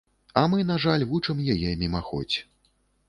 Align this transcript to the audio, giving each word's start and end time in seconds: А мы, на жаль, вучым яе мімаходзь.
А 0.33 0.41
мы, 0.53 0.61
на 0.69 0.77
жаль, 0.85 1.05
вучым 1.11 1.43
яе 1.57 1.75
мімаходзь. 1.83 2.37